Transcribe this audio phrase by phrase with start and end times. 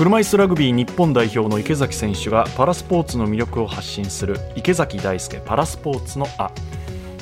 [0.00, 6.50] 車椅子ラグビー日本代表の池崎選手がパラスポーツの魅力を発信する池崎大輔パラスポーツのあ。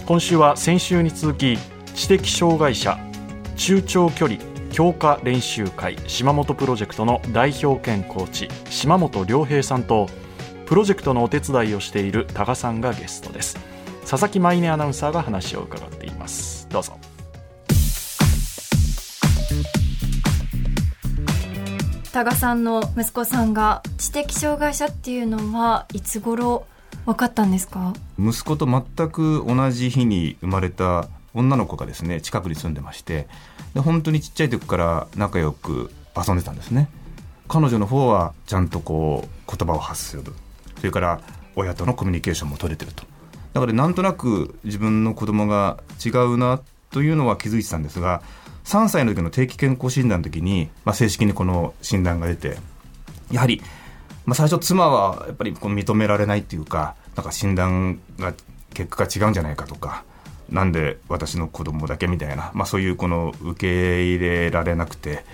[0.07, 1.59] 今週は先週に続き
[1.97, 2.97] 知的障害者
[3.57, 4.39] 中長距離
[4.71, 10.09] 強化練習会島本プロジェクトの代表兼コーチ島本良平さんと
[10.67, 13.59] プロジェクトのお手伝いをしている多賀さんがゲストです。
[14.03, 16.69] 佐々木舞音アナウンサーが話を伺っています。
[16.71, 16.98] どうぞ。
[22.13, 26.67] 多賀さんの息子さんが知的障害者っていうのはいつ頃
[27.05, 27.93] 分かったんですか？
[28.19, 33.29] 息子と全く同じ日に生まれた女の子がですね近くに住んでまして
[33.75, 36.89] で本当にちっちゃい時から仲良く遊んでたんですね。
[37.47, 40.25] 彼女の方はちゃんとこう言葉を発する。
[40.79, 41.21] それから
[41.57, 43.05] 親とのコミュニケーションも取れてると。
[43.53, 48.23] だからなんとなく自分の子供が違うなというのは気づいてたんですが
[48.69, 52.59] 3歳の時の定期健康診断の時に、まあ、正式にこの診断が出て
[53.31, 53.63] やはり、
[54.27, 58.35] まあ、最初妻はやっぱりこう認められないっていうかなんか診断が
[58.75, 60.05] 結果が違うんじゃないかとか
[60.51, 65.25] なんで私の子供だけみたいな、まあ、そういうこの受け入れられなくて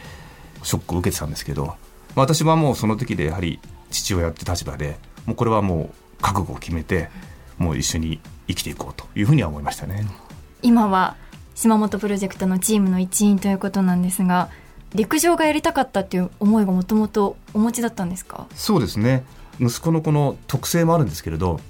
[0.62, 1.76] ショックを受けてたんですけど、まあ、
[2.20, 3.58] 私はもうその時でやはり
[3.90, 7.10] 父親って立場でもうこれはもう覚悟を決めて
[7.58, 10.06] もう一緒に生きていこうというふうには思いましたね。
[10.62, 11.16] 今は
[11.54, 14.48] 島本プロジェクトのチームの一員ということなんですが
[14.94, 18.46] 陸上がやりたかったっていう思いがもともとお持ちだったんですか？
[18.54, 19.24] そうですね。
[19.60, 21.60] 息子のこの特性もあるんですけれど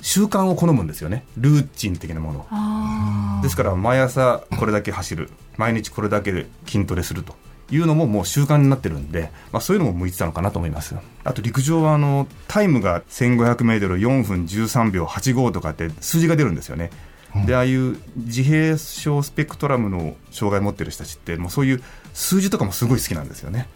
[0.00, 1.24] 習慣を好むんですよね。
[1.38, 5.30] ルーチン的なものですから毎朝これだけ走る。
[5.56, 7.34] 毎日これだけで筋トレすると。
[7.70, 10.94] いうのももう習慣になってるんで、まあ、そういうのも向いてたのかなと思います。
[11.24, 16.90] あと陸上はあのタイムが 1500m4 分13秒85とかって数字が出るんですよね
[17.46, 21.82] でああいう自閉症スペクトラムの障害を持ってる人たちってもうそういう
[22.12, 23.68] 数字とかもすごい好きなんですよね。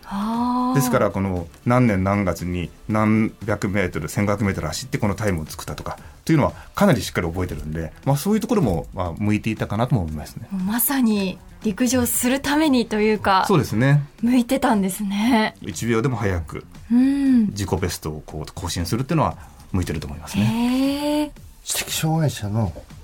[0.75, 10.49] ですからこの何年何月に何百メートル1500メートル走ってこのタイムを作ったとかというのはかなりしっかり覚えてるんで、まあ、そういうところもまあ向いていたかなと思いますね。
[10.53, 14.05] まさに陸上するためにというかそうですね。
[14.23, 15.57] 向いてたんですね。
[15.63, 19.37] 1秒でも早く自己ベストをこう更新するっていうのは
[19.73, 21.33] 向いてると思いますね。
[21.65, 22.98] 知的障害者の特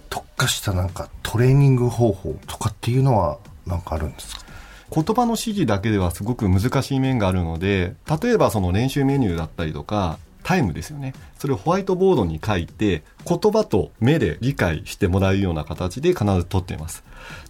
[0.44, 4.42] 化したなんかトレーニング方法とかっていうのは何かあるんですか？
[4.90, 11.14] 言葉の指示だけではすごく難しい面があるので例えばその練習メニューだったりとかタイムですよね。
[11.38, 17.02] それをホワイトボードに書いて言葉と目で理解してもらうような形で必ず取っています。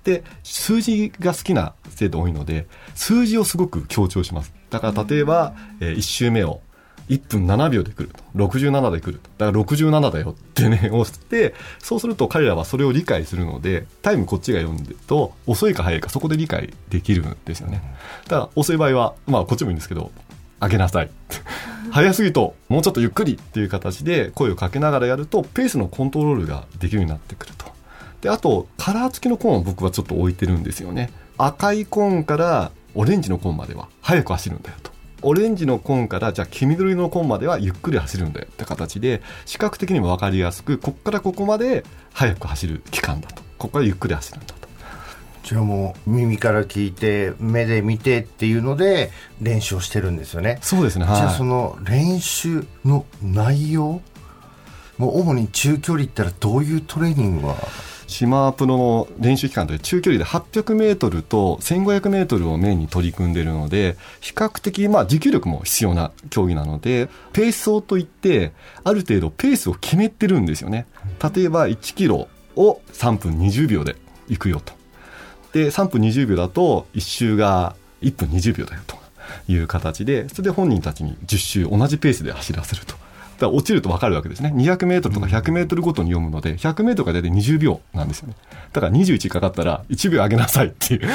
[0.04, 4.54] で数字が好きな生徒多いので数字をすごく強調します。
[4.70, 6.60] だから例えば、えー、1周目を
[7.08, 8.22] 1分7秒で来ると。
[8.34, 9.30] 67で来ると。
[9.38, 17.82] だから67だよってね、押して、そうすると彼らはそれを理解するので、タイムこっちが読んでると、遅いか早いかそこで理解できるんですよね。
[18.24, 20.10] だから遅い場合は、まあこっちもいいんですけど、
[20.60, 21.10] 上げなさい。
[21.90, 27.66] 早すぎと、もうちょっとゆっくりっていう形で声をかけながらやると、ペースのコントロールができるようになってくると。
[28.22, 31.10] で、あと、カラー付きのコーンを僕はちょっと置いてるんですよね。
[31.36, 34.93] 赤いコーンからオレンジのコーンまでは早く走るんだよと。
[35.24, 43.42] オレンジのコーンからじゃあ黄緑のコーンまではゆっくり走るんだよって形で視覚的にも分かりやすくここからここまで速く走る期間だと。
[43.58, 44.54] ここからゆっくり走るんだと。
[45.44, 49.10] じゃあもう耳から聞いて目で見てっていうので
[49.42, 50.58] 練習をしてるんですよね。
[50.62, 54.00] そうですね、はい、じゃあその練習の内容
[54.96, 57.56] もう主に中距離ったらどういうトレーニングは
[58.06, 68.52] 島プロの練習期間で中距離で800メートルと1500メートルをメインに取り組んでいるので、比較的、まあ、持久力も必要な競技なので、ペース走といって、
[68.84, 70.86] ある程度ペースを決めてるんですよね。
[71.34, 73.96] 例えば1キロを3分20秒で
[74.28, 74.72] 行くよと。
[75.52, 78.96] で、3分20秒だと1周が1分20秒だよと
[79.48, 83.03] いう形で、それで本人たちに10周同じペースで走らせると。
[83.44, 84.52] だ落ちると分かるわけですね。
[84.54, 88.34] 200メートルとか100メートルごとに読むので、100メートルが大体20秒なんですよね。
[88.72, 91.08] だから21かかったら1秒上げなさいっていう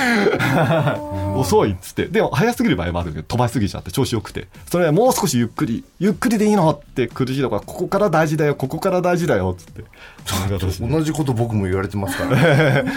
[1.38, 2.06] 遅いっつって。
[2.06, 4.48] でも速すぎる場合もあるけど、飛ばしすぎちゃって調子よくて。
[4.70, 9.84] それはもう少しゆっくり、ゆっくりでいいのって苦しいとか、ここから大事だよ、ここから大事だよっつって。
[10.82, 12.92] 同じこと僕も言われてますからね。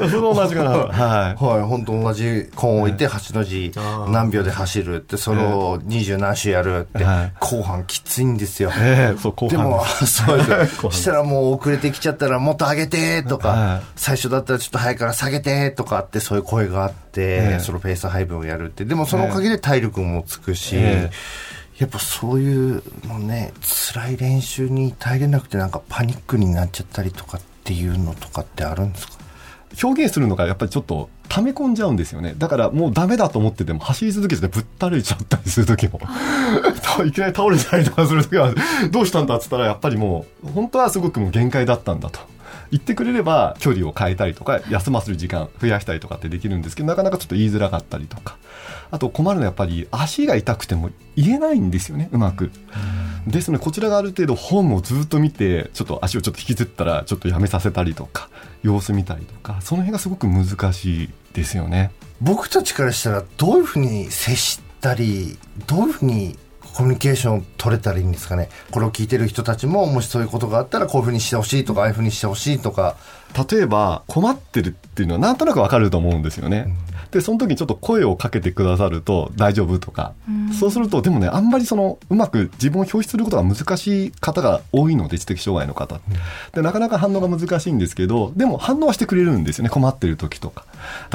[0.10, 0.70] その同じかな。
[0.70, 1.44] はい。
[1.44, 3.72] はい、本当同じコーン置いて8の字
[4.08, 7.04] 何秒で走るって、それを20何周やるって、
[7.38, 8.70] 後半きついんですよ。
[8.74, 9.58] えー、そう、後半。
[9.58, 10.90] でも、 そうですよ。
[10.90, 18.84] したらもう遅れてきちゃったらもっと上げてとか、最初だったらちょっと早いから下げてとかってそういう声があって、そのペース配分をやるって。
[18.86, 23.52] でもそのおかげで体力もつくし、やっぱそういうのね、
[23.94, 29.12] 辛い練習に耐えれなくてなんかパニックになっちゃったりとかっていうのとかってあるんですか？
[29.82, 32.34] 表現するのがやっぱりちょっと溜め込んじゃうんですよね。
[32.36, 36.00] だからもうダメだと思ってても走り続けてぶったれちゃったりする時も。
[37.04, 38.52] いきなり倒れたりとかする時は、
[38.90, 42.20] どうしたんだっつったらやっぱりもう、本当はすごくもう限界だったんだと。
[42.70, 48.36] 言ってくれれば距離を変えたりとか休ませる時間増やしたりとかってできるんですけどなかなかちょっと言いづらかったりとか
[48.90, 52.50] あと困るのはやっぱり足が痛くても言えないんですよねうまく。
[53.26, 58.30] ですのでこちらがある程度本をずっと見てちょっと足をちょっと引きずったらちょっとやめさせたりとか
[58.62, 61.90] 様子見たりとかその辺がすごく難しいですよね。
[62.20, 66.38] 僕たちからしたらどういうふうに接したりどういうふうに
[66.78, 68.50] コミュニケーション取れたらいいんですかね。
[68.70, 72.94] これを聞いてる人たちももしそういうことがあったらこういうふうにしてほしいとかああいうふうにしてほしいとか。
[73.50, 76.66] 例えば困ってるっていうのはなんとなくわかると思うんですよね。
[76.66, 86.00] うん、でその時にちょっと声をかけてくださると大丈夫とか、うん、そうするとでもねあんまりそのうまく自分を表出することが難しい方が多いので知的障害の方、うん、
[86.54, 89.70] でなかなか反応が難しいんですけどでも反応はしてくれるんですよね。
[89.70, 90.64] 困ってる時とか。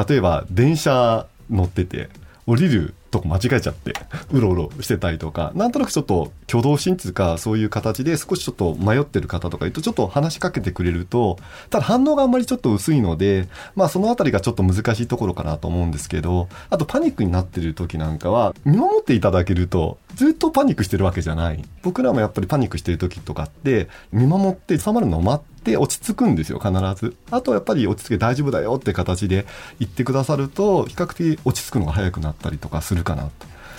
[0.08, 2.10] 例えば電車乗ってて
[2.46, 3.94] 降りるとこ間違えちゃって、
[4.32, 11.38] うろうろしてたりとか、なんとなくちょっと挙動心ってか、そういう形で少しちょっと迷ってる方とかいうと、ちょっと話しかけてくれると、
[11.70, 21.64] ただ反応があんまりちょっと薄いので、まあそのあたりがちょっと難しいところかなと思うんですけど、あとパニックになってる時なんかは、見守っていただけると、ずっとパニックしてるわけじゃない。
[21.82, 27.16] 僕らもやっぱりパニックしてる時とかって、見守って収まるのを待って、落ち着くんですよ、必ず。
[27.32, 29.46] あとやっぱり落ち着け大丈夫だよって形で
[29.80, 33.32] 言ってくださると、比較的落ち着くのが早くなったりとかするかなと。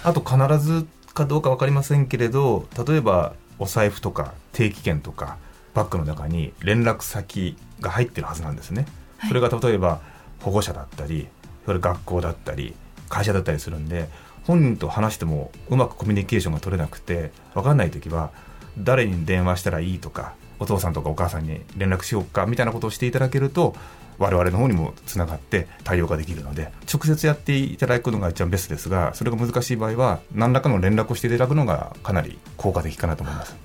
[0.02, 5.36] あと必ずかどうか分かりませんけれど、例えばお財布とか定期券とか
[5.74, 8.86] バッグの中に連絡先が入ってるはずなんですね。
[9.28, 10.00] それが例えば
[10.40, 11.28] 保護者だったり、
[11.64, 12.74] それ学校だったり、
[13.08, 14.08] 会社だったりするんで、
[14.46, 18.30] 本人と話してもうまくコミュニケーションが取れなくて分かんない時は
[18.78, 23.74] 誰に電話したらいいとかお父さんとかお母さんに連絡しようかみたいなことをしていただけると
[24.18, 33.56] 我々の方にもつながって対応ができるので直接やっていただくのが一番ベストですがそれが難しい場合は何らかの連絡をしていただくのがかなり効果的かなと思います。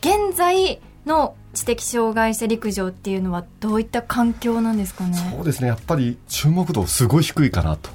[0.00, 5.16] 現在の知的障害者陸上っていうのはどういった環境なんですかね？
[5.36, 5.68] そうですね。
[5.68, 7.90] やっぱり注目度すごい低いかなと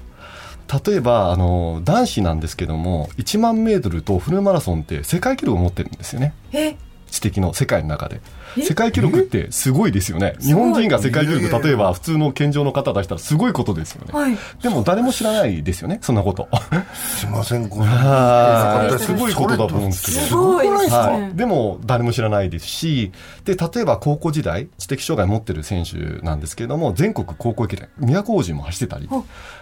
[0.86, 6.34] 例えばあの男子なんですけども1万メートルとフルマラソンって世界記録を持ってるんですよね。
[6.54, 6.76] え
[7.10, 8.22] 知的の世界の中で
[8.58, 10.36] 世界記録ってすごいですよね。
[10.40, 14.14] 日本人が世界記録、例えば普通の健常の方出したらすごいことですよね。
[14.14, 16.48] はい、でも誰も知らないですよね、そんなこと。
[16.94, 19.00] すいません、ごめんなさい。
[19.00, 20.20] すごいことだと思うんですけど。
[20.28, 23.12] すごいですね、でも誰も知らないですし、
[23.46, 29.08] で、例えば高校時代、知的障害持ってる選手なんですけれども、全国高校駅伝、都大路も走ってたり、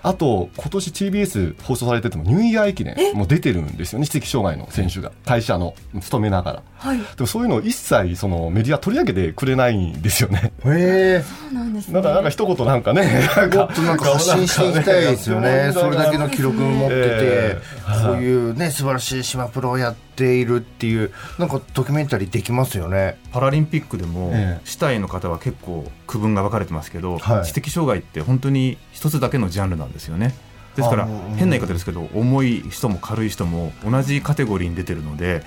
[0.03, 5.11] あと、今年 TBS 放送されてても、ニューイヤー駅伝も出てるんですよね、知的障害の選手が。
[5.25, 6.63] 会社の勤めながら。
[6.77, 10.53] はい、でもそういうのを一切そのメディア取り上げてくれないんですよね。
[10.65, 11.21] へえ。
[11.21, 11.93] そうなんですね。
[11.93, 15.69] だからなんか一言なんかね、もっとなんか発信していきたいですよね。
[15.71, 23.19] それだけの記録持ってて、えー、こういうね、素晴らしい島プロをやっているっていう、なんかドキュメンタリーできますよね。
[23.31, 30.33] パラリンピックでも、えー、主体の方は結構区分が分かれてますけど、はい、知的障害って本当に一つだけのジャンルなんですよね。
[30.75, 35.43] ですから変な言い方ですけど重い人も軽い人も同じカテゴリーに出てるので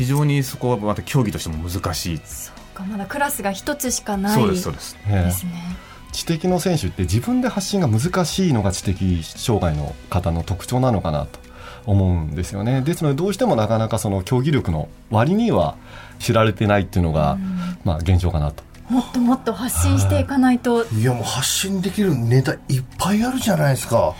[0.00, 2.20] 非常にそこはまた競技としても難しい。
[2.24, 4.96] そうかまだクラスが一つしかないそうですそうです。
[5.06, 5.76] ですね
[6.10, 11.38] 知的の選手って自分で発信が難しいのが知的障害の方の特徴なのかなと
[11.84, 12.80] 思うんですよね。
[12.80, 15.76] ですのでどうしてもなかなかその競技力の割には
[16.18, 17.36] 知られてないっていうのが、
[17.84, 18.64] まあ現状かなと。
[18.88, 20.86] もっともっと発信していかないと。
[20.86, 24.14] いやもう発信できるネタいっぱいあるじゃないですか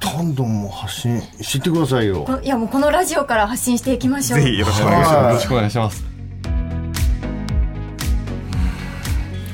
[0.00, 2.26] どんどんも発信してくださいよ。
[2.42, 4.40] いやもうこのラジオから発信していきましょう。
[4.40, 5.14] ぜひよろしくお願いします。
[5.14, 5.70] よろしくお願い。
[5.70, 6.04] します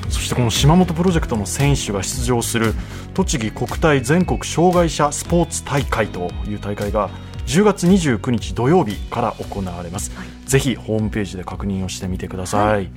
[0.09, 2.75] そしてこの島本プロジェクトの選手が出場する
[3.15, 7.11] 栃木国体全国障害者スポーツ大会という大会が
[7.47, 12.91] 10月29日土曜日から行われます、はい、ぜひホームページで確認をしてみてください、はい、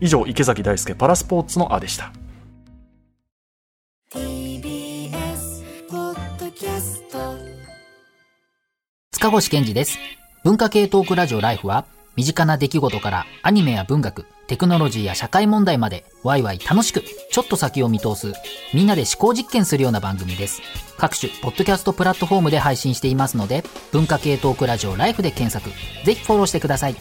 [0.00, 2.12] 以上池崎大輔パラスポーツのあでした
[9.20, 9.98] 塚越健治です。
[10.44, 11.84] 文化系トークラジオライフは、
[12.16, 18.32] 身近な出来事からアニメや文学、テクノロジーや社会問題まで、ワイワイ楽しく、ちょっと先を見通す、
[18.72, 20.62] みんなで思考実験するような番組です。
[20.96, 23.62] 各種、ポッドキャストプラットフォームで配信していますので、
[23.92, 25.68] 文化系トークラジオライフで検索、
[26.06, 26.96] ぜひフォローしてください。